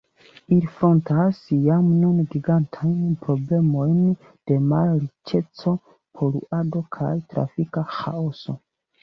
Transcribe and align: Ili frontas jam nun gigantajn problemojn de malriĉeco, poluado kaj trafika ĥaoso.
Ili 0.53 0.69
frontas 0.77 1.41
jam 1.65 1.83
nun 2.03 2.23
gigantajn 2.35 3.11
problemojn 3.25 3.99
de 4.23 4.57
malriĉeco, 4.71 5.75
poluado 6.21 6.83
kaj 6.99 7.13
trafika 7.37 7.87
ĥaoso. 8.01 8.59